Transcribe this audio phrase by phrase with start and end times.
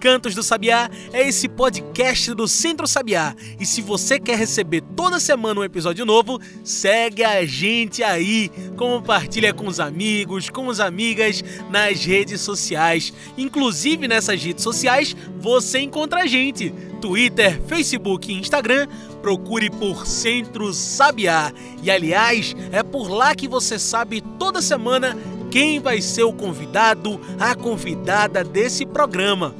[0.00, 3.36] Cantos do Sabiá é esse podcast do Centro Sabiá.
[3.60, 9.52] E se você quer receber toda semana um episódio novo, segue a gente aí, compartilha
[9.52, 13.12] com os amigos, com as amigas nas redes sociais.
[13.36, 16.72] Inclusive nessas redes sociais, você encontra a gente.
[17.02, 18.86] Twitter, Facebook e Instagram,
[19.20, 21.52] procure por Centro Sabiá.
[21.82, 25.16] E aliás, é por lá que você sabe toda semana
[25.50, 29.54] quem vai ser o convidado, a convidada desse programa.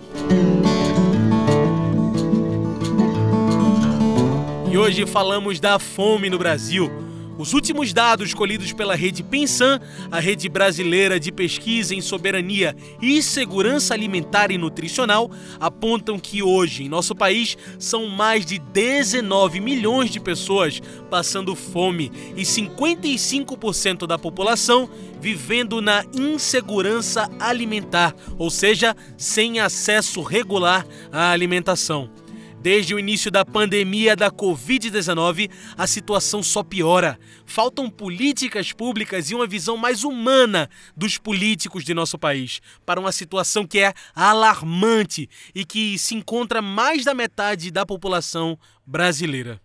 [4.70, 7.09] E hoje falamos da fome no Brasil.
[7.41, 13.23] Os últimos dados colhidos pela rede Pensan, a rede brasileira de pesquisa em soberania e
[13.23, 20.11] segurança alimentar e nutricional, apontam que hoje em nosso país são mais de 19 milhões
[20.11, 24.87] de pessoas passando fome e 55% da população
[25.19, 32.11] vivendo na insegurança alimentar, ou seja, sem acesso regular à alimentação.
[32.61, 37.19] Desde o início da pandemia da Covid-19, a situação só piora.
[37.47, 43.12] Faltam políticas públicas e uma visão mais humana dos políticos de nosso país para uma
[43.12, 49.58] situação que é alarmante e que se encontra mais da metade da população brasileira.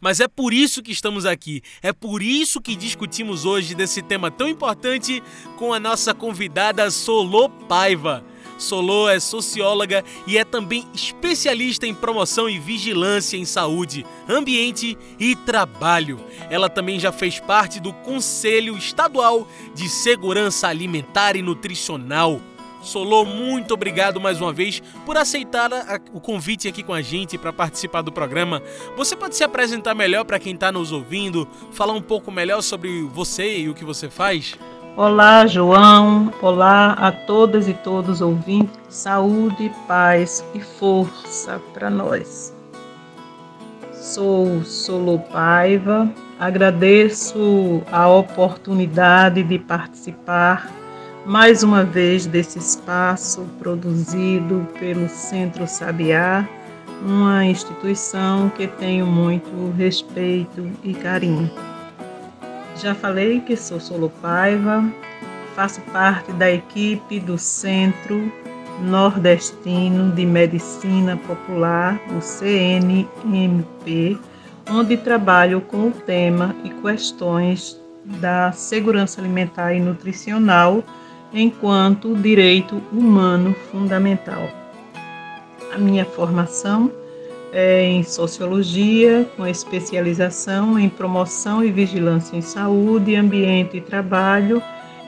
[0.00, 4.30] Mas é por isso que estamos aqui, é por isso que discutimos hoje desse tema
[4.30, 5.22] tão importante
[5.58, 8.24] com a nossa convidada Solô Paiva.
[8.60, 15.34] Solô é socióloga e é também especialista em promoção e vigilância em saúde, ambiente e
[15.34, 16.20] trabalho.
[16.50, 22.40] Ela também já fez parte do Conselho Estadual de Segurança Alimentar e Nutricional.
[22.82, 25.70] Solô, muito obrigado mais uma vez por aceitar
[26.12, 28.62] o convite aqui com a gente para participar do programa.
[28.96, 33.02] Você pode se apresentar melhor para quem está nos ouvindo, falar um pouco melhor sobre
[33.04, 34.54] você e o que você faz?
[34.96, 36.32] Olá, João.
[36.42, 38.76] Olá a todas e todos ouvintes.
[38.88, 42.52] Saúde, paz e força para nós.
[43.92, 46.10] Sou Solo Paiva.
[46.40, 50.68] Agradeço a oportunidade de participar
[51.24, 56.48] mais uma vez desse espaço produzido pelo Centro Sabiá,
[57.06, 61.69] uma instituição que tenho muito respeito e carinho.
[62.80, 64.82] Já falei que sou Solo Paiva,
[65.54, 68.32] faço parte da equipe do Centro
[68.80, 74.18] Nordestino de Medicina Popular, o CNMP,
[74.70, 80.82] onde trabalho com o tema e questões da segurança alimentar e nutricional
[81.34, 84.48] enquanto direito humano fundamental.
[85.74, 86.90] A minha formação
[87.52, 94.62] em Sociologia, com especialização em Promoção e Vigilância em Saúde, Ambiente e Trabalho,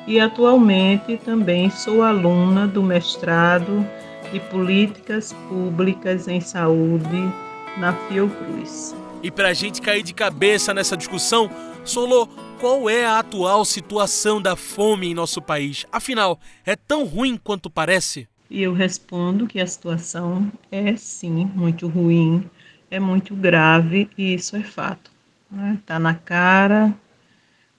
[0.06, 3.86] e atualmente também sou aluna do mestrado
[4.32, 7.32] de Políticas Públicas em Saúde
[7.78, 8.94] na Fiocruz.
[9.22, 11.48] E para a gente cair de cabeça nessa discussão,
[11.84, 12.28] Solô,
[12.60, 15.84] qual é a atual situação da fome em nosso país?
[15.90, 18.28] Afinal, é tão ruim quanto parece?
[18.54, 22.50] E eu respondo que a situação é sim muito ruim,
[22.90, 25.10] é muito grave e isso é fato.
[25.50, 25.78] Está né?
[25.86, 26.94] Tá na cara,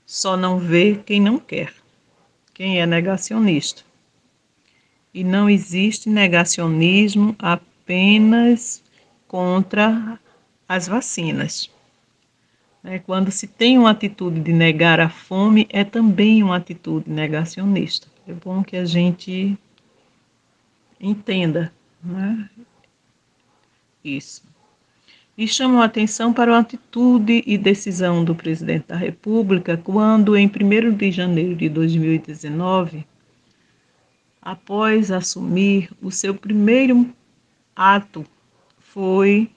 [0.04, 1.72] só não vê quem não quer,
[2.56, 3.84] quem é negacionista.
[5.14, 8.84] E não existe negacionismo apenas
[9.28, 10.20] contra
[10.68, 11.70] as vacinas.
[12.82, 12.98] Né?
[12.98, 18.08] Quando se tem uma atitude de negar a fome, é também uma atitude negacionista.
[18.28, 19.56] É bom que a gente
[21.04, 21.72] entenda
[22.02, 22.50] né?
[24.04, 24.42] isso.
[25.38, 30.48] E chamou a atenção para a atitude e decisão do presidente da República quando, em
[30.48, 33.06] 1 de janeiro de 2019,
[34.42, 37.10] após assumir o seu primeiro
[37.76, 38.24] ato,
[38.78, 39.50] foi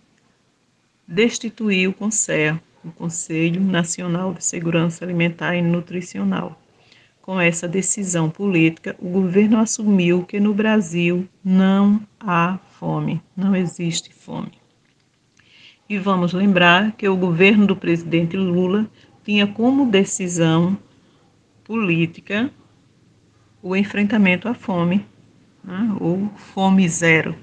[1.06, 6.58] destituir o CONSER, o Conselho Nacional de Segurança Alimentar e Nutricional
[7.26, 14.14] com essa decisão política, o governo assumiu que no Brasil não há fome, não existe
[14.14, 14.52] fome.
[15.88, 18.88] E vamos lembrar que o governo do presidente Lula
[19.24, 20.78] tinha como decisão
[21.64, 22.48] política
[23.60, 25.04] o enfrentamento à fome,
[25.64, 27.34] né, o Fome Zero.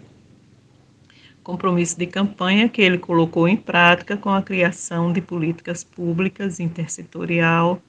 [1.44, 7.82] Compromisso de campanha que ele colocou em prática com a criação de políticas públicas intersetorial,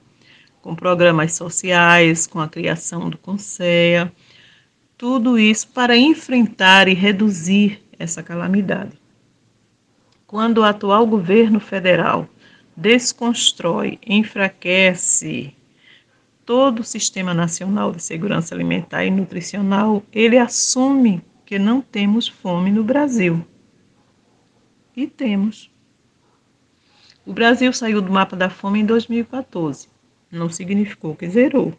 [0.65, 4.11] com programas sociais, com a criação do CONSEA,
[4.97, 8.99] tudo isso para enfrentar e reduzir essa calamidade.
[10.25, 12.27] Quando o atual governo federal
[12.75, 15.55] desconstrói, enfraquece
[16.43, 22.71] todo o Sistema Nacional de Segurança Alimentar e Nutricional, ele assume que não temos fome
[22.71, 23.45] no Brasil.
[24.97, 25.69] E temos.
[27.23, 29.93] O Brasil saiu do mapa da fome em 2014.
[30.35, 31.73] Não significou que zerou,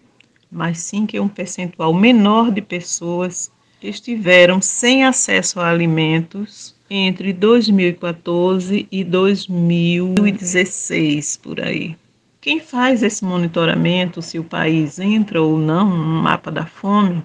[0.51, 8.89] mas sim que um percentual menor de pessoas estiveram sem acesso a alimentos entre 2014
[8.91, 11.95] e 2016, por aí.
[12.41, 17.23] Quem faz esse monitoramento, se o país entra ou não no mapa da fome,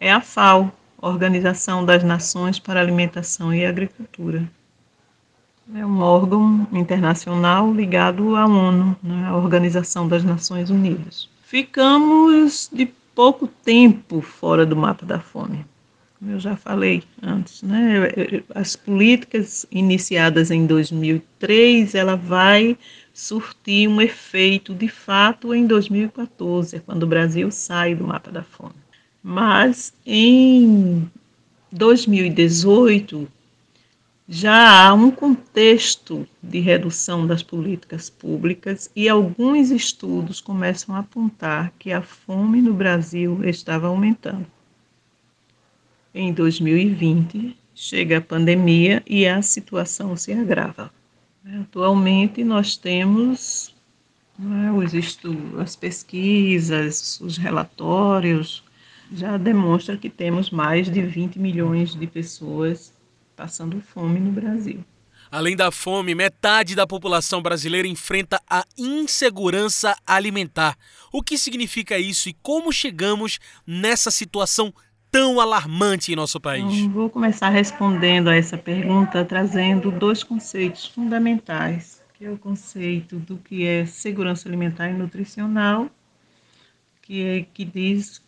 [0.00, 4.50] é a FAO, Organização das Nações para Alimentação e Agricultura.
[5.74, 11.30] É um órgão internacional ligado à ONU, né, a Organização das Nações Unidas.
[11.44, 15.64] Ficamos de pouco tempo fora do mapa da fome.
[16.18, 18.10] Como eu já falei antes, né?
[18.54, 22.76] As políticas iniciadas em 2003, ela vai
[23.14, 28.74] surtir um efeito de fato em 2014, quando o Brasil sai do mapa da fome.
[29.22, 31.10] Mas em
[31.72, 33.26] 2018
[34.28, 41.72] já há um contexto de redução das políticas públicas e alguns estudos começam a apontar
[41.78, 44.46] que a fome no Brasil estava aumentando.
[46.14, 50.90] Em 2020, chega a pandemia e a situação se agrava.
[51.60, 53.74] Atualmente nós temos
[54.38, 58.62] né, os estudos, as pesquisas, os relatórios
[59.12, 62.92] já demonstram que temos mais de 20 milhões de pessoas
[63.42, 64.84] passando fome no Brasil.
[65.28, 70.76] Além da fome, metade da população brasileira enfrenta a insegurança alimentar.
[71.12, 74.72] O que significa isso e como chegamos nessa situação
[75.10, 76.72] tão alarmante em nosso país?
[76.72, 83.16] Então, vou começar respondendo a essa pergunta trazendo dois conceitos fundamentais, que é o conceito
[83.16, 85.90] do que é segurança alimentar e nutricional,
[87.02, 88.22] que é que diz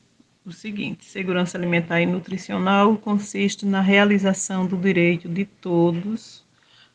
[0.44, 6.44] o seguinte: segurança alimentar e nutricional consiste na realização do direito de todos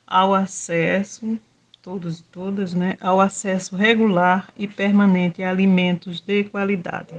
[0.05, 1.39] ao acesso
[1.81, 7.15] todos e todas, né, ao acesso regular e permanente a alimentos de qualidade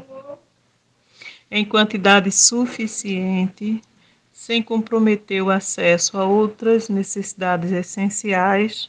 [1.50, 3.82] em quantidade suficiente,
[4.32, 8.88] sem comprometer o acesso a outras necessidades essenciais,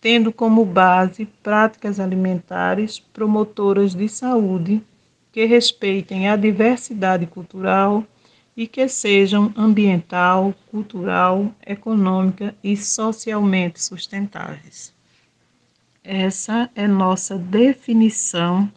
[0.00, 4.82] tendo como base práticas alimentares promotoras de saúde
[5.32, 8.04] que respeitem a diversidade cultural
[8.56, 14.92] e que sejam ambiental, cultural, econômica e socialmente sustentáveis.
[16.02, 18.70] Essa é nossa definição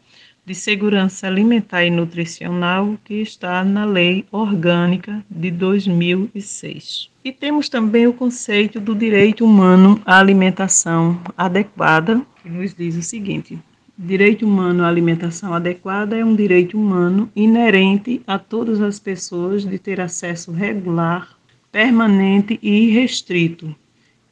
[0.46, 7.10] de Segurança Alimentar e Nutricional que está na Lei Orgânica de 2006.
[7.24, 13.02] E temos também o conceito do direito humano à alimentação adequada, que nos diz o
[13.02, 13.58] seguinte:
[13.96, 19.78] Direito humano à alimentação adequada é um direito humano inerente a todas as pessoas de
[19.78, 21.38] ter acesso regular,
[21.72, 23.74] permanente e irrestrito,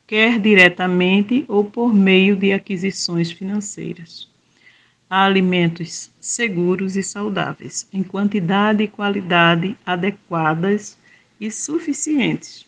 [0.08, 4.28] quer diretamente ou por meio de aquisições financeiras.
[5.08, 10.98] A alimentos seguros e saudáveis, em quantidade e qualidade adequadas
[11.40, 12.66] e suficientes,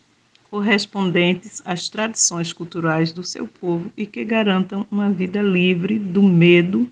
[0.53, 6.87] correspondentes às tradições culturais do seu povo e que garantam uma vida livre do medo,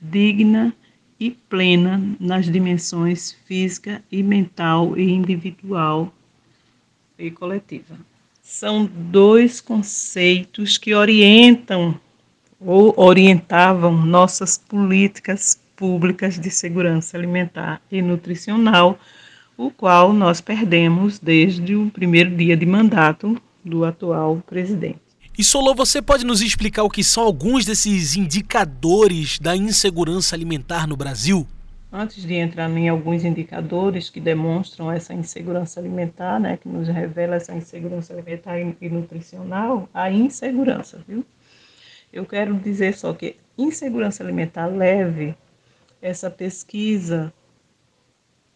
[0.00, 0.72] digna
[1.18, 6.14] e plena nas dimensões física e mental e individual
[7.18, 7.98] e coletiva.
[8.40, 11.98] São dois conceitos que orientam
[12.60, 19.00] ou orientavam nossas políticas públicas de segurança alimentar e nutricional,
[19.60, 24.98] o qual nós perdemos desde o primeiro dia de mandato do atual presidente.
[25.36, 30.86] E Solô, você pode nos explicar o que são alguns desses indicadores da insegurança alimentar
[30.86, 31.46] no Brasil?
[31.92, 37.36] Antes de entrar em alguns indicadores que demonstram essa insegurança alimentar, né, que nos revela
[37.36, 41.22] essa insegurança alimentar e nutricional, a insegurança, viu?
[42.10, 45.34] Eu quero dizer só que insegurança alimentar leve,
[46.00, 47.30] essa pesquisa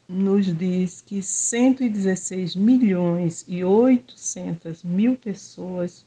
[0.08, 6.04] nos diz que 116 milhões e 800 mil pessoas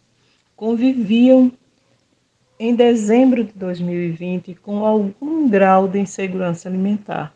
[0.56, 1.52] conviviam
[2.60, 7.34] em dezembro de 2020 com algum grau de insegurança alimentar.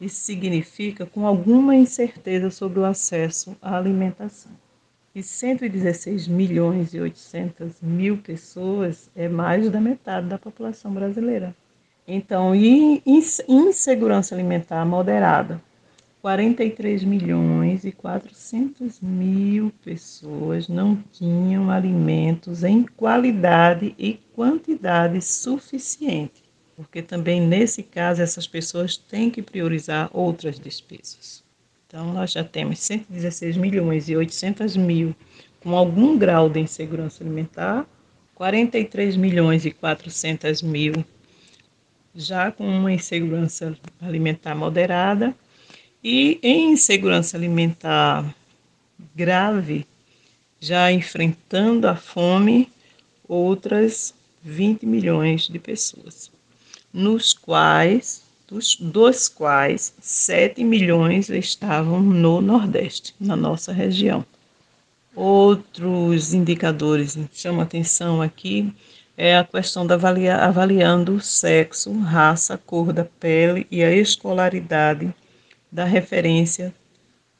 [0.00, 4.50] Isso significa com alguma incerteza sobre o acesso à alimentação.
[5.14, 11.54] E 116 milhões e 800 mil pessoas é mais da metade da população brasileira.
[12.08, 13.00] Então, e
[13.46, 15.60] insegurança alimentar moderada,
[16.22, 26.42] 43 milhões e 400 mil pessoas não tinham alimentos em qualidade e quantidade suficiente
[26.76, 31.44] porque também nesse caso essas pessoas têm que priorizar outras despesas.
[31.86, 35.14] Então nós já temos 116 milhões e 800 mil
[35.60, 37.86] com algum grau de insegurança alimentar,
[38.34, 41.04] 43 milhões e 400 mil
[42.14, 45.34] já com uma insegurança alimentar moderada
[46.02, 48.34] e em insegurança alimentar
[49.14, 49.86] grave,
[50.60, 52.70] já enfrentando a fome,
[53.28, 56.30] outras 20 milhões de pessoas
[56.92, 64.24] nos quais dos, dos quais 7 milhões estavam no Nordeste, na nossa região.
[65.14, 68.70] Outros indicadores chamam atenção aqui
[69.16, 75.14] é a questão da avalia, avaliando o sexo, raça, cor da pele e a escolaridade
[75.72, 76.74] da referência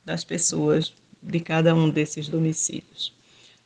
[0.03, 3.15] das pessoas de cada um desses domicílios.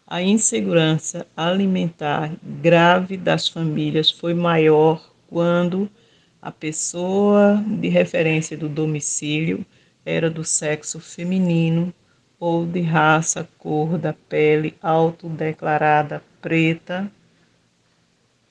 [0.06, 5.88] A insegurança alimentar grave das famílias foi maior quando
[6.42, 9.64] a pessoa de referência do domicílio
[10.04, 11.92] era do sexo feminino
[12.38, 17.10] ou de raça, cor da pele autodeclarada preta,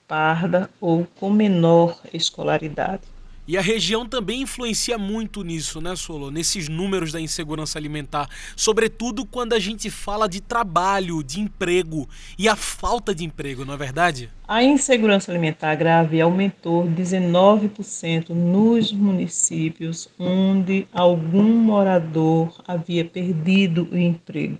[0.07, 3.14] parda ou com menor escolaridade.
[3.47, 6.31] E a região também influencia muito nisso, né, Solo?
[6.31, 8.27] Nesses números da insegurança alimentar.
[8.55, 12.09] Sobretudo quando a gente fala de trabalho, de emprego
[12.39, 14.31] e a falta de emprego, não é verdade?
[14.47, 24.57] A insegurança alimentar grave aumentou 19% nos municípios onde algum morador havia perdido o emprego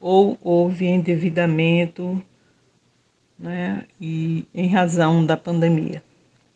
[0.00, 2.22] ou houve endividamento
[3.38, 6.02] né, e em razão da pandemia.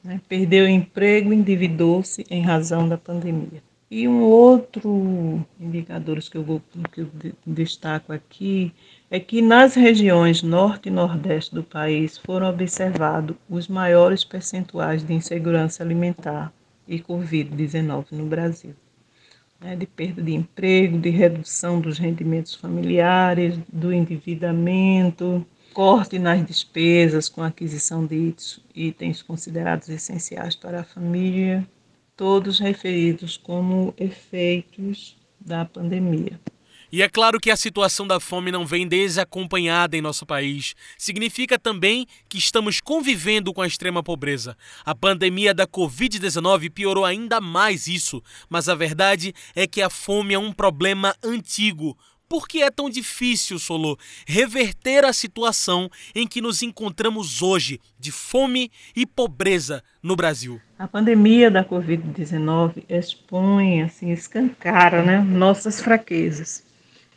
[0.04, 0.20] Né?
[0.28, 3.62] Perdeu o emprego, endividou-se em razão da pandemia.
[3.90, 7.10] E um outro indicador que eu, que eu
[7.46, 8.72] destaco aqui
[9.10, 15.14] é que nas regiões norte e nordeste do país foram observados os maiores percentuais de
[15.14, 16.52] insegurança alimentar
[16.88, 18.74] e Covid-19 no Brasil.
[19.60, 27.28] Né, de perda de emprego, de redução dos rendimentos familiares, do endividamento, corte nas despesas
[27.28, 28.32] com a aquisição de
[28.74, 31.66] itens considerados essenciais para a família,
[32.16, 36.38] todos referidos como efeitos da pandemia.
[36.92, 40.76] E é claro que a situação da fome não vem desacompanhada em nosso país.
[40.96, 44.56] Significa também que estamos convivendo com a extrema pobreza.
[44.84, 50.34] A pandemia da Covid-19 piorou ainda mais isso, mas a verdade é que a fome
[50.34, 51.98] é um problema antigo,
[52.34, 58.10] por que é tão difícil, Solô, reverter a situação em que nos encontramos hoje de
[58.10, 60.60] fome e pobreza no Brasil?
[60.76, 66.64] A pandemia da Covid-19 expõe, assim, escancara né, nossas fraquezas.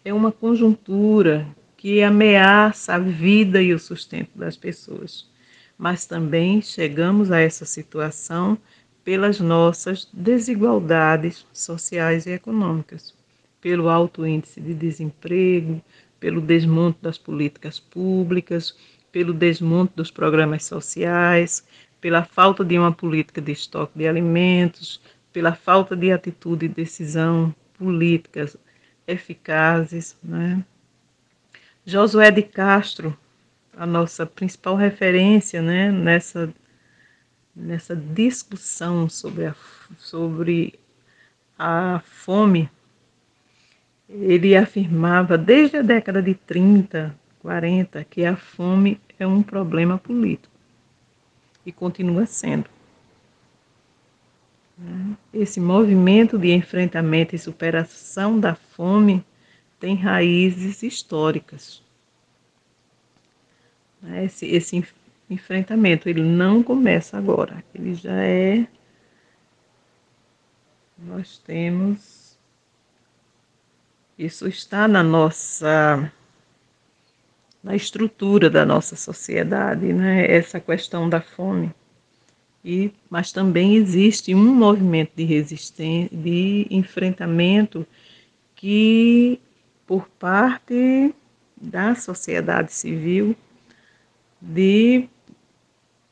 [0.06, 5.28] É uma conjuntura que ameaça a vida e o sustento das pessoas.
[5.76, 8.56] Mas também chegamos a essa situação
[9.04, 13.17] pelas nossas desigualdades sociais e econômicas
[13.62, 15.82] pelo alto índice de desemprego,
[16.20, 18.76] pelo desmonte das políticas públicas,
[19.12, 21.66] pelo desmonte dos programas sociais,
[22.00, 25.02] pela falta de uma política de estoque de alimentos,
[25.34, 28.58] pela falta de atitude e decisão políticas
[29.08, 30.18] eficazes.
[30.24, 30.64] Né?
[31.86, 33.18] Josué de Castro,
[33.76, 36.54] a nossa principal referência né, nessa,
[37.56, 39.56] nessa discussão sobre a,
[39.98, 40.80] sobre
[41.58, 42.70] a fome
[44.10, 50.54] ele afirmava desde a década de 30, 40, que a fome é um problema político
[51.66, 52.70] e continua sendo.
[55.34, 59.26] Esse movimento de enfrentamento e superação da fome
[59.80, 61.84] tem raízes históricas.
[64.24, 64.86] Esse, esse
[65.30, 68.68] enfrentamento ele não começa agora, ele já é.
[70.98, 72.17] Nós temos
[74.18, 76.12] isso está na nossa
[77.64, 80.26] na estrutura da nossa sociedade, né?
[80.32, 81.72] Essa questão da fome.
[82.64, 87.86] E mas também existe um movimento de resistência, de enfrentamento
[88.56, 89.40] que
[89.86, 91.14] por parte
[91.60, 93.36] da sociedade civil
[94.42, 95.08] de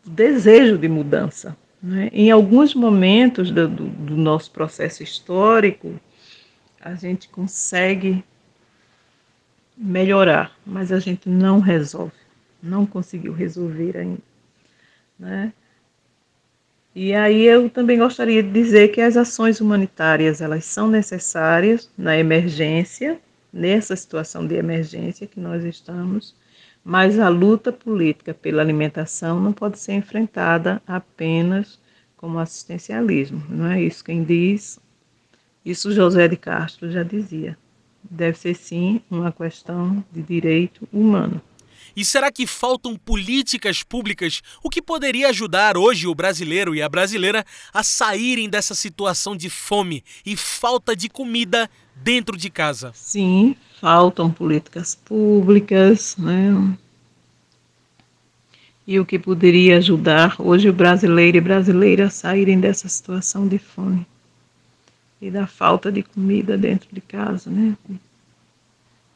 [0.06, 2.10] desejo de mudança, Né?
[2.14, 6.00] Em alguns momentos do, do, do nosso processo histórico,
[6.86, 8.24] a gente consegue
[9.76, 12.14] melhorar, mas a gente não resolve,
[12.62, 14.22] não conseguiu resolver ainda.
[15.18, 15.52] Né?
[16.94, 22.16] E aí eu também gostaria de dizer que as ações humanitárias elas são necessárias na
[22.20, 23.20] emergência,
[23.52, 26.36] nessa situação de emergência que nós estamos,
[26.84, 31.80] mas a luta política pela alimentação não pode ser enfrentada apenas
[32.16, 33.44] como assistencialismo.
[33.50, 34.80] Não é isso quem diz.
[35.66, 37.58] Isso José de Castro já dizia.
[38.04, 41.42] Deve ser sim uma questão de direito humano.
[41.96, 46.90] E será que faltam políticas públicas, o que poderia ajudar hoje o brasileiro e a
[46.90, 47.44] brasileira
[47.74, 52.92] a saírem dessa situação de fome e falta de comida dentro de casa?
[52.94, 56.78] Sim, faltam políticas públicas, né?
[58.86, 63.58] E o que poderia ajudar hoje o brasileiro e brasileira a saírem dessa situação de
[63.58, 64.06] fome
[65.22, 67.76] e da falta de comida dentro de casa, né?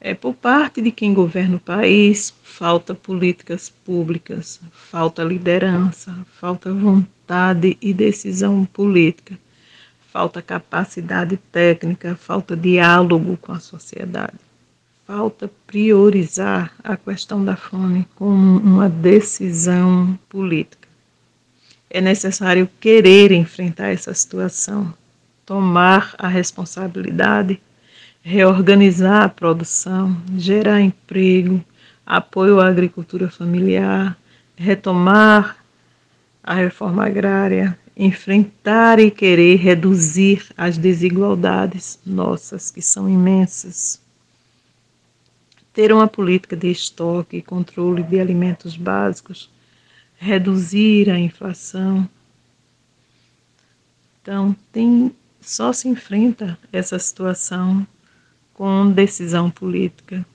[0.02, 7.78] É por parte de quem governa o país, falta políticas públicas, falta liderança, falta vontade
[7.82, 9.38] e decisão política,
[10.12, 14.40] falta capacidade técnica, falta diálogo com a sociedade.
[15.06, 20.88] Falta priorizar a questão da fome como uma decisão política.
[21.90, 24.94] É necessário querer enfrentar essa situação,
[25.50, 27.60] tomar a responsabilidade
[28.22, 31.66] reorganizar a produção, gerar emprego,
[32.06, 34.16] apoio à agricultura familiar,
[34.56, 35.58] retomar
[36.44, 44.00] a reforma agrária, enfrentar e querer reduzir as desigualdades nossas, que são imensas.
[45.74, 49.50] Ter uma política de estoque e controle de alimentos básicos,
[50.16, 52.08] reduzir a inflação.
[54.22, 57.86] Então, tem, só se enfrenta essa situação
[58.54, 60.26] com decisão política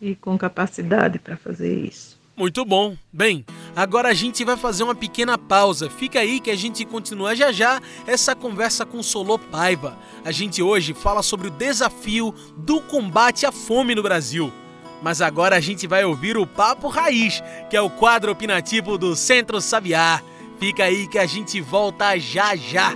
[0.00, 2.18] e com capacidade para fazer isso.
[2.36, 2.96] Muito bom.
[3.12, 3.44] Bem,
[3.76, 5.88] agora a gente vai fazer uma pequena pausa.
[5.88, 9.96] Fica aí que a gente continua já já essa conversa com Solô Paiva.
[10.24, 14.52] A gente hoje fala sobre o desafio do combate à fome no Brasil.
[15.00, 19.14] Mas agora a gente vai ouvir o Papo Raiz, que é o quadro opinativo do
[19.14, 20.20] Centro Sabiá.
[20.58, 22.92] Fica aí que a gente volta já já.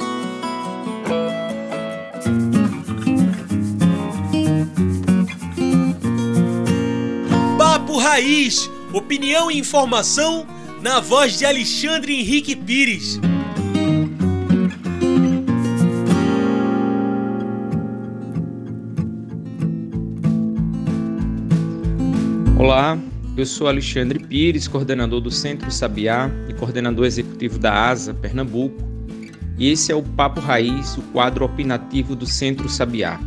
[7.56, 10.46] Papo Raiz, opinião e informação
[10.82, 13.18] na voz de Alexandre Henrique Pires.
[22.58, 22.98] Olá,
[23.34, 28.87] eu sou Alexandre Pires, coordenador do Centro Sabiá e coordenador executivo da ASA Pernambuco,
[29.58, 33.20] e esse é o Papo Raiz, o quadro opinativo do Centro Sabiá.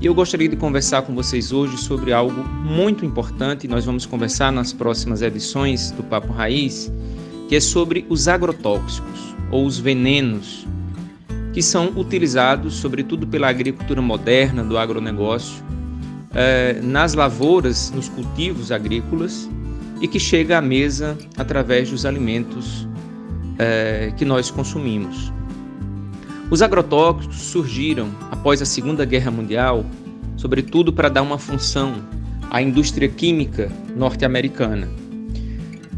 [0.00, 4.52] E eu gostaria de conversar com vocês hoje sobre algo muito importante, nós vamos conversar
[4.52, 6.92] nas próximas edições do Papo Raiz,
[7.48, 10.66] que é sobre os agrotóxicos ou os venenos
[11.52, 15.64] que são utilizados, sobretudo pela agricultura moderna, do agronegócio,
[16.34, 19.48] eh, nas lavouras, nos cultivos agrícolas
[20.02, 22.86] e que chega à mesa através dos alimentos
[23.58, 25.32] eh, que nós consumimos.
[26.48, 29.84] Os agrotóxicos surgiram após a Segunda Guerra Mundial,
[30.36, 31.94] sobretudo para dar uma função
[32.48, 34.88] à indústria química norte-americana.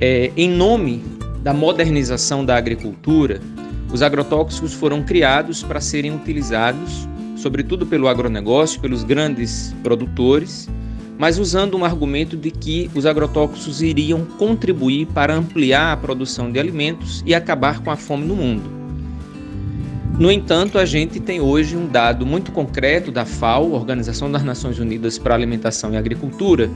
[0.01, 1.05] É, em nome
[1.43, 3.43] da modernização da agricultura,
[3.93, 7.07] os agrotóxicos foram criados para serem utilizados,
[7.37, 10.67] sobretudo pelo agronegócio, pelos grandes produtores,
[11.19, 16.59] mas usando um argumento de que os agrotóxicos iriam contribuir para ampliar a produção de
[16.59, 18.78] alimentos e acabar com a fome no mundo.
[20.19, 24.81] No entanto, a gente tem hoje um dado muito concreto da FAO, Organização das Nações
[24.81, 26.69] Unidas para Alimentação e Agricultura,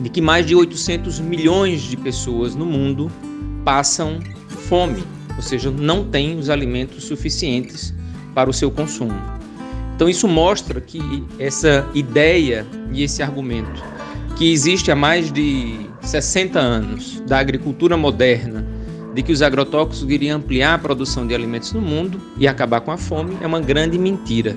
[0.00, 3.10] de que mais de 800 milhões de pessoas no mundo
[3.64, 5.02] passam fome,
[5.34, 7.92] ou seja, não têm os alimentos suficientes
[8.36, 9.20] para o seu consumo.
[9.96, 13.82] Então, isso mostra que essa ideia e esse argumento
[14.36, 18.64] que existe há mais de 60 anos da agricultura moderna
[19.14, 22.92] de que os agrotóxicos iriam ampliar a produção de alimentos no mundo e acabar com
[22.92, 24.56] a fome é uma grande mentira.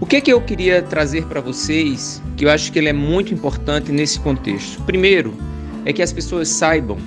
[0.00, 2.92] O que, é que eu queria trazer para vocês, que eu acho que ele é
[2.92, 4.82] muito importante nesse contexto?
[4.82, 5.32] Primeiro,
[5.84, 6.98] é que as pessoas saibam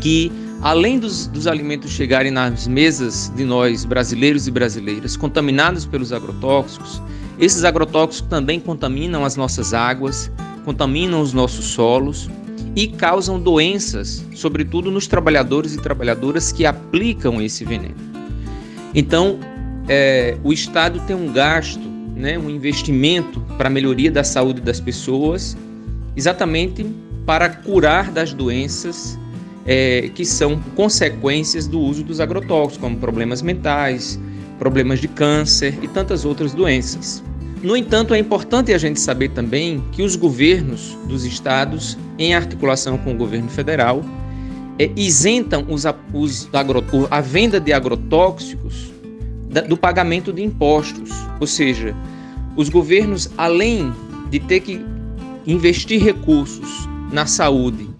[0.00, 0.30] que,
[0.62, 7.02] além dos, dos alimentos chegarem nas mesas de nós, brasileiros e brasileiras, contaminados pelos agrotóxicos,
[7.38, 10.30] esses agrotóxicos também contaminam as nossas águas,
[10.64, 12.30] contaminam os nossos solos
[12.76, 17.94] e causam doenças, sobretudo nos trabalhadores e trabalhadoras que aplicam esse veneno.
[18.94, 19.40] Então,
[19.88, 21.80] é, o Estado tem um gasto,
[22.14, 25.56] né, um investimento para a melhoria da saúde das pessoas,
[26.14, 26.86] exatamente
[27.24, 29.18] para curar das doenças
[29.64, 34.20] é, que são consequências do uso dos agrotóxicos, como problemas mentais,
[34.58, 37.22] problemas de câncer e tantas outras doenças.
[37.66, 42.96] No entanto, é importante a gente saber também que os governos dos estados, em articulação
[42.96, 44.04] com o governo federal,
[44.78, 45.82] é, isentam os,
[46.14, 48.92] os agro, a venda de agrotóxicos
[49.50, 51.10] da, do pagamento de impostos.
[51.40, 51.92] Ou seja,
[52.54, 53.92] os governos, além
[54.30, 54.80] de ter que
[55.44, 57.90] investir recursos na saúde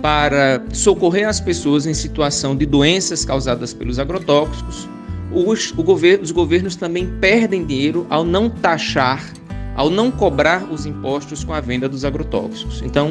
[0.00, 4.88] para socorrer as pessoas em situação de doenças causadas pelos agrotóxicos,
[5.34, 9.32] os, os governos também perdem dinheiro ao não taxar,
[9.74, 12.82] ao não cobrar os impostos com a venda dos agrotóxicos.
[12.82, 13.10] Então,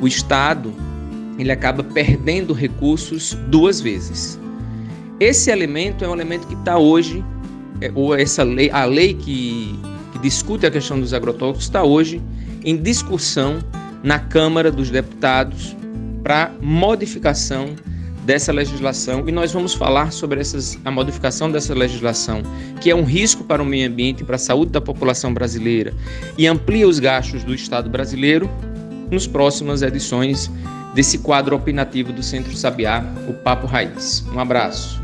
[0.00, 0.72] o Estado
[1.38, 4.38] ele acaba perdendo recursos duas vezes.
[5.18, 7.24] Esse elemento é um elemento que está hoje,
[7.80, 9.78] é, ou essa lei, a lei que,
[10.12, 12.20] que discute a questão dos agrotóxicos está hoje
[12.64, 13.58] em discussão
[14.02, 15.76] na Câmara dos Deputados
[16.22, 17.74] para modificação
[18.26, 22.42] dessa legislação e nós vamos falar sobre essas, a modificação dessa legislação,
[22.80, 25.94] que é um risco para o meio ambiente e para a saúde da população brasileira
[26.36, 28.50] e amplia os gastos do Estado brasileiro
[29.12, 30.50] nos próximas edições
[30.92, 34.24] desse quadro opinativo do Centro Sabiá, o Papo Raiz.
[34.32, 35.00] Um abraço.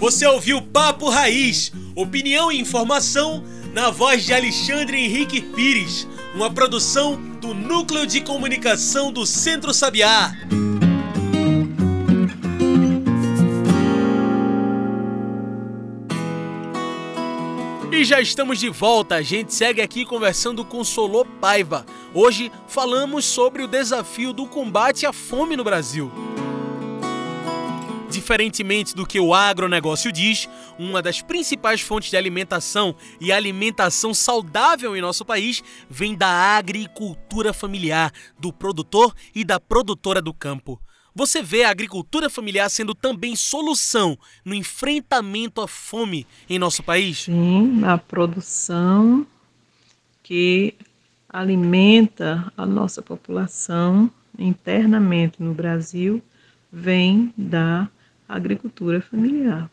[0.00, 7.14] Você ouviu Papo Raiz, opinião e informação na voz de Alexandre Henrique Pires uma produção
[7.40, 10.32] do Núcleo de Comunicação do Centro Sabiá.
[17.92, 21.86] E já estamos de volta, a gente segue aqui conversando com Solô Paiva.
[22.12, 26.10] Hoje falamos sobre o desafio do combate à fome no Brasil.
[28.24, 34.96] Diferentemente do que o agronegócio diz, uma das principais fontes de alimentação e alimentação saudável
[34.96, 40.80] em nosso país vem da agricultura familiar, do produtor e da produtora do campo.
[41.14, 47.24] Você vê a agricultura familiar sendo também solução no enfrentamento à fome em nosso país?
[47.24, 49.26] Sim, a produção
[50.22, 50.72] que
[51.28, 56.22] alimenta a nossa população internamente no Brasil
[56.72, 57.86] vem da
[58.28, 59.70] agricultura familiar.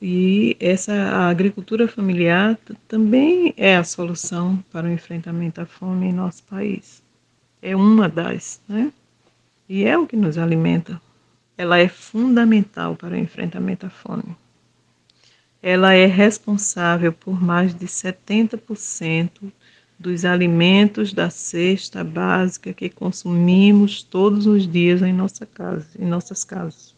[0.00, 0.94] E essa
[1.28, 7.02] agricultura familiar também é a solução para o enfrentamento à fome em nosso país.
[7.60, 8.92] É uma das, né?
[9.68, 11.00] E é o que nos alimenta.
[11.56, 14.36] Ela é fundamental para o enfrentamento à fome.
[15.60, 19.52] Ela é responsável por mais de 70%
[19.98, 26.44] dos alimentos da cesta básica que consumimos todos os dias em nossa casa, em nossas
[26.44, 26.97] casas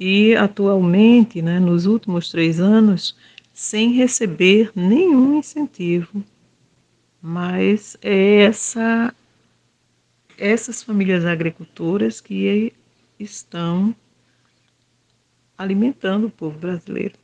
[0.00, 3.14] e atualmente, né, nos últimos três anos,
[3.52, 6.24] sem receber nenhum incentivo.
[7.20, 9.14] Mas é essa,
[10.38, 12.72] essas famílias agricultoras que
[13.18, 13.94] estão
[15.58, 17.18] alimentando o povo brasileiro,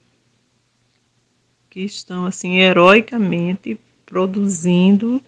[1.71, 5.23] que estão assim heroicamente produzindo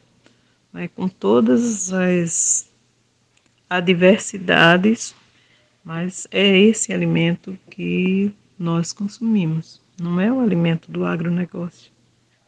[0.71, 2.71] né, com todas as
[3.71, 5.15] adversidades
[5.85, 11.91] mas é esse alimento que nós consumimos, não é o alimento do agronegócio.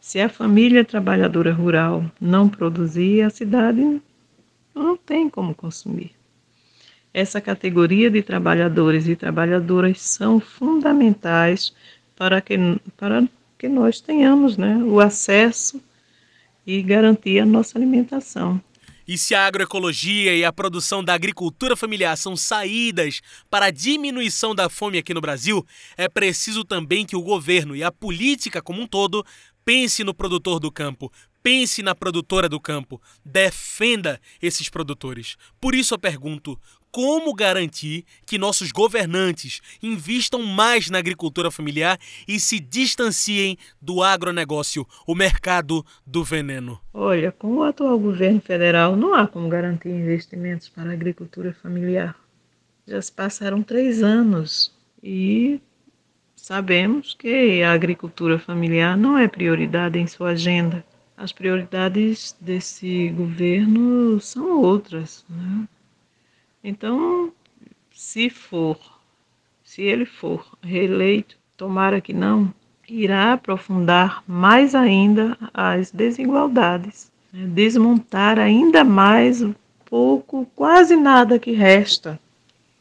[0.01, 4.01] Se a família trabalhadora rural não produzir, a cidade
[4.75, 6.13] não tem como consumir.
[7.13, 11.75] Essa categoria de trabalhadores e trabalhadoras são fundamentais
[12.17, 12.57] para que,
[12.97, 15.83] para que nós tenhamos né, o acesso
[16.67, 18.61] e garantir a nossa alimentação.
[19.11, 23.21] E se a agroecologia e a produção da agricultura familiar são saídas
[23.51, 27.83] para a diminuição da fome aqui no Brasil, é preciso também que o governo e
[27.83, 29.27] a política como um todo
[29.65, 31.13] pense no produtor do campo,
[31.43, 35.37] pense na produtora do campo, defenda esses produtores.
[35.61, 36.59] Por isso eu pergunto:
[36.91, 44.87] como garantir que nossos governantes invistam mais na agricultura familiar e se distanciem do agronegócio,
[45.07, 46.81] o mercado do veneno?
[46.93, 52.17] Olha, com o atual governo federal, não há como garantir investimentos para a agricultura familiar.
[52.87, 55.61] Já se passaram três anos e
[56.35, 60.85] sabemos que a agricultura familiar não é prioridade em sua agenda.
[61.21, 65.23] As prioridades desse governo são outras.
[65.29, 65.69] Né?
[66.65, 67.31] Então,
[67.93, 68.79] se for,
[69.63, 72.51] se ele for reeleito, tomara que não,
[72.89, 77.45] irá aprofundar mais ainda as desigualdades, né?
[77.49, 79.55] desmontar ainda mais o
[79.85, 82.19] pouco, quase nada que resta.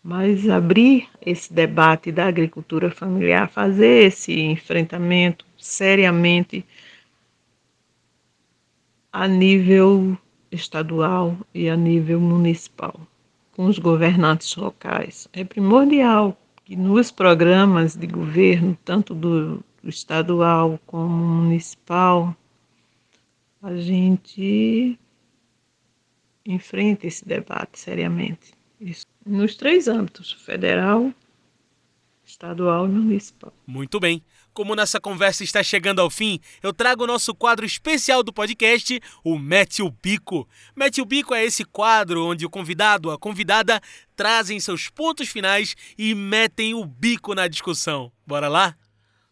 [0.03, 6.65] mas abrir esse debate da agricultura familiar, fazer esse enfrentamento seriamente
[9.13, 10.19] a nível
[10.51, 13.01] estadual e a nível municipal,
[13.53, 15.29] com os governantes locais.
[15.33, 22.37] É primordial que nos programas de governo, tanto do estadual como municipal,
[23.63, 24.99] a gente
[26.45, 28.53] enfrenta esse debate seriamente.
[28.81, 29.07] Isso.
[29.25, 31.13] Nos três âmbitos: federal,
[32.25, 33.53] estadual e municipal.
[33.67, 34.23] Muito bem.
[34.53, 39.01] Como nossa conversa está chegando ao fim, eu trago o nosso quadro especial do podcast,
[39.25, 40.47] o Mete o Bico.
[40.77, 43.81] Mete o Bico é esse quadro onde o convidado, a convidada,
[44.15, 48.13] trazem seus pontos finais e metem o bico na discussão.
[48.27, 48.77] Bora lá?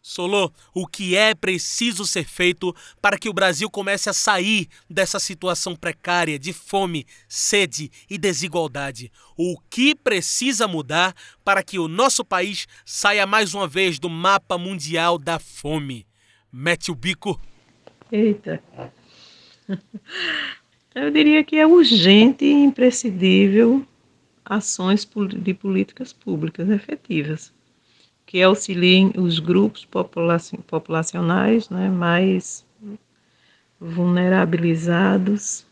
[0.03, 5.19] Solô, o que é preciso ser feito para que o Brasil comece a sair dessa
[5.19, 9.11] situação precária de fome, sede e desigualdade?
[9.37, 11.13] O que precisa mudar
[11.45, 16.07] para que o nosso país saia mais uma vez do mapa mundial da fome?
[16.51, 17.39] Mete o bico.
[18.11, 18.61] Eita.
[20.95, 23.85] Eu diria que é urgente e imprescindível
[24.43, 25.07] ações
[25.43, 27.53] de políticas públicas efetivas
[28.31, 29.85] que auxiliem os grupos
[30.65, 32.65] populacionais né, mais
[33.77, 35.65] vulnerabilizados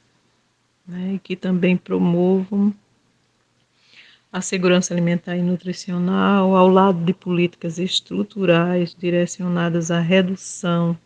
[0.86, 2.74] né, e que também promovam
[4.30, 10.98] a segurança alimentar e nutricional ao lado de políticas estruturais direcionadas à redução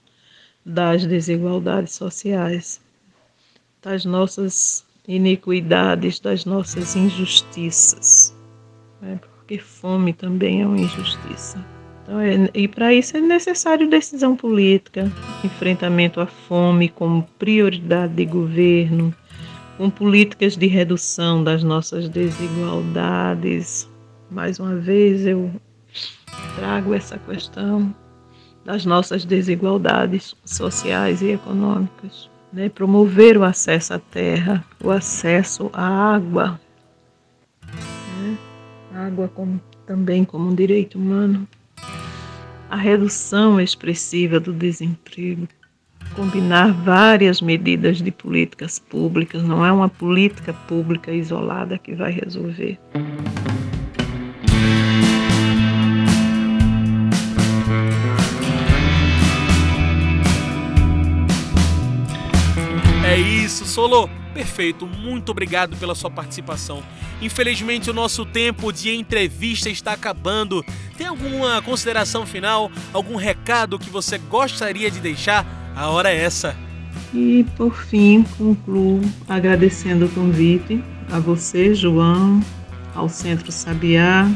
[0.66, 2.82] das desigualdades sociais,
[3.80, 8.36] das nossas iniquidades, das nossas injustiças.
[9.00, 9.20] Né?
[9.58, 11.64] Fome também é uma injustiça.
[12.04, 15.12] Então, é, e para isso é necessário decisão política,
[15.44, 19.14] enfrentamento à fome como prioridade de governo,
[19.78, 23.90] com políticas de redução das nossas desigualdades.
[24.30, 25.50] Mais uma vez eu
[26.56, 27.94] trago essa questão
[28.66, 32.30] das nossas desigualdades sociais e econômicas.
[32.52, 32.70] Né?
[32.70, 36.60] Promover o acesso à terra, o acesso à água,
[38.96, 41.48] água como, também como um direito humano,
[42.70, 45.48] a redução expressiva do desemprego,
[46.16, 52.80] combinar várias medidas de políticas públicas, não é uma política pública isolada que vai resolver.
[63.06, 64.10] É isso, Solo.
[64.34, 66.82] Perfeito, muito obrigado pela sua participação.
[67.22, 70.66] Infelizmente, o nosso tempo de entrevista está acabando.
[70.98, 75.46] Tem alguma consideração final, algum recado que você gostaria de deixar?
[75.76, 76.56] A hora é essa.
[77.14, 82.42] E por fim, concluo agradecendo o convite a você, João,
[82.96, 84.28] ao Centro Sabiá.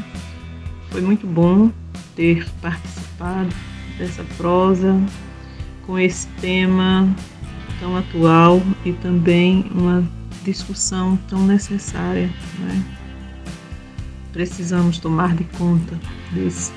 [0.91, 1.71] Foi muito bom
[2.15, 3.49] ter participado
[3.97, 4.95] dessa prosa
[5.87, 7.07] com esse tema
[7.79, 10.03] tão atual e também uma
[10.43, 12.29] discussão tão necessária.
[12.59, 12.83] Né?
[14.31, 15.99] Precisamos tomar de conta
[16.31, 16.71] desse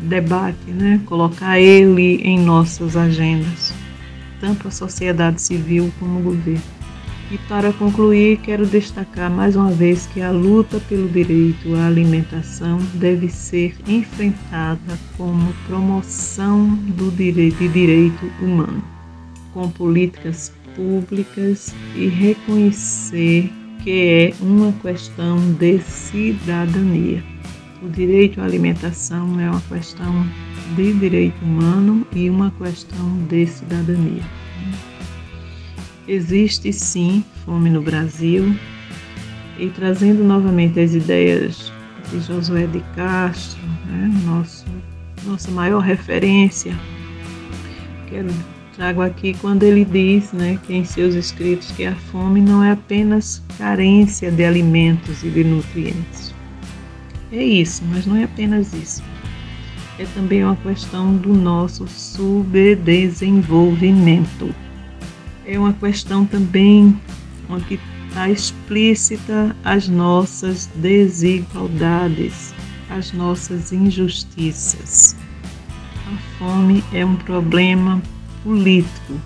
[0.00, 1.00] debate, né?
[1.06, 3.72] colocar ele em nossas agendas,
[4.40, 6.74] tanto a sociedade civil como o governo.
[7.30, 12.78] E para concluir, quero destacar mais uma vez que a luta pelo direito à alimentação
[12.94, 18.84] deve ser enfrentada como promoção do direito, de direito humano,
[19.54, 23.50] com políticas públicas e reconhecer
[23.82, 27.22] que é uma questão de cidadania.
[27.80, 30.26] O direito à alimentação é uma questão
[30.74, 34.22] de direito humano e uma questão de cidadania.
[36.08, 38.54] Existe sim fome no Brasil
[39.58, 41.72] e trazendo novamente as ideias
[42.10, 44.66] de Josué de Castro, né, nosso,
[45.24, 46.74] nossa maior referência,
[48.08, 48.28] quero
[48.76, 52.70] trago aqui quando ele diz né, que em seus escritos que a fome não é
[52.72, 56.34] apenas carência de alimentos e de nutrientes.
[57.32, 59.02] É isso, mas não é apenas isso.
[59.98, 64.54] É também uma questão do nosso subdesenvolvimento
[65.46, 66.98] é uma questão também
[67.48, 72.54] onde está explícita as nossas desigualdades,
[72.88, 75.16] as nossas injustiças.
[76.06, 78.00] A fome é um problema
[78.44, 79.20] político.